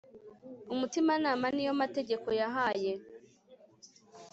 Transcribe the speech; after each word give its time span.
umutima-nama 0.73 1.45
ni 1.55 1.63
yo 1.67 1.73
mategeko 1.81 2.27
yahaye 2.39 2.91